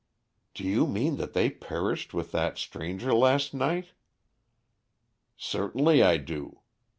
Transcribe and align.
"Do 0.55 0.63
you 0.63 0.87
mean 0.87 1.17
that 1.17 1.33
they 1.33 1.47
perished 1.51 2.11
with 2.11 2.31
that 2.31 2.57
stranger 2.57 3.13
last 3.13 3.53
night?" 3.53 3.89
"Certainly, 5.37 6.01
I 6.01 6.17
do. 6.17 6.61